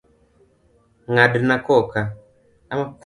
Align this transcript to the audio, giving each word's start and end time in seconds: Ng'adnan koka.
Ng'adnan 1.13 1.55
koka. 1.65 2.01